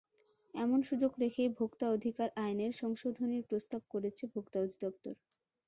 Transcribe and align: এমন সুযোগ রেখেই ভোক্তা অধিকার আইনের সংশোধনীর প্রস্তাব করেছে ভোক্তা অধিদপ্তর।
এমন 0.53 0.79
সুযোগ 0.81 1.11
রেখেই 1.19 1.49
ভোক্তা 1.57 1.85
অধিকার 1.89 2.29
আইনের 2.37 2.73
সংশোধনীর 2.73 3.47
প্রস্তাব 3.49 3.81
করেছে 3.93 4.23
ভোক্তা 4.33 4.57
অধিদপ্তর। 4.61 5.13